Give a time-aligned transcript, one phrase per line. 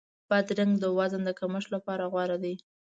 [0.29, 2.55] بادرنګ د وزن د کمښت لپاره غوره دی.